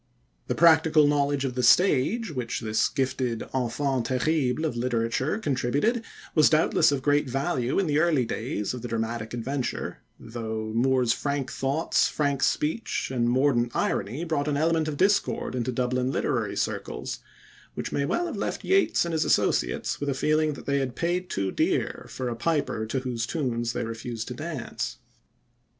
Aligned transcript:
The 0.47 0.55
practical 0.55 1.05
knowledge 1.05 1.45
of 1.45 1.53
the 1.53 1.61
stage 1.61 2.31
which 2.31 2.61
this 2.61 2.89
gifted 2.89 3.43
enfant 3.53 4.07
terrible 4.07 4.65
of 4.65 4.75
literature 4.75 5.37
contributed 5.37 6.01
was 6.33 6.49
doubtless 6.49 6.91
of 6.91 7.03
great 7.03 7.29
value 7.29 7.77
in 7.77 7.85
the 7.85 7.99
early 7.99 8.25
days 8.25 8.73
of 8.73 8.81
the 8.81 8.87
dramatic 8.87 9.31
adventure, 9.35 9.99
though 10.19 10.71
Moore's 10.73 11.13
free 11.13 11.43
thoughts, 11.47 12.07
frank 12.07 12.41
speech, 12.41 13.11
and 13.13 13.29
mordant 13.29 13.75
irony 13.75 14.23
brought 14.23 14.47
an 14.47 14.57
element 14.57 14.87
of 14.87 14.97
discord 14.97 15.53
into 15.53 15.71
Dublin 15.71 16.11
literary 16.11 16.55
circles, 16.57 17.19
which 17.75 17.91
may 17.91 18.03
well 18.03 18.25
have 18.25 18.35
left 18.37 18.63
Yeats 18.63 19.05
and 19.05 19.13
his 19.13 19.23
associates 19.23 19.99
with 19.99 20.09
a 20.09 20.15
feeling 20.15 20.53
that 20.53 20.65
they 20.65 20.79
had 20.79 20.95
paid 20.95 21.29
too 21.29 21.51
dear 21.51 22.07
for 22.09 22.27
a 22.27 22.35
piper 22.35 22.87
to 22.87 23.01
whose 23.01 23.27
tunes 23.27 23.73
they 23.73 23.83
refused 23.83 24.29
to 24.29 24.33
dance. 24.33 24.97